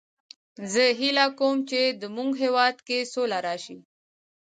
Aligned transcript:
زه 0.73 0.83
هیله 0.99 1.25
کوم 1.39 1.57
چې 1.69 1.81
د 2.01 2.03
مونږ 2.15 2.31
هیواد 2.43 2.75
کې 2.87 3.09
سوله 3.13 3.37
راشي 3.47 3.77